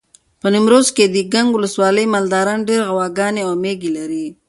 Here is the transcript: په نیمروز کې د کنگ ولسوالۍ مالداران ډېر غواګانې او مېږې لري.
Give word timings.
په 0.41 0.47
نیمروز 0.53 0.87
کې 0.95 1.05
د 1.09 1.17
کنگ 1.33 1.49
ولسوالۍ 1.53 2.05
مالداران 2.13 2.59
ډېر 2.69 2.81
غواګانې 2.89 3.41
او 3.47 3.51
مېږې 3.63 3.89
لري. 3.97 4.25